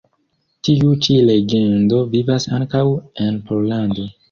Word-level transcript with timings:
Tiu 0.67 0.93
ĉi 1.07 1.17
legendo 1.27 2.01
vivas 2.17 2.49
ankaŭ 2.59 2.83
en 3.27 3.41
Pollando. 3.53 4.11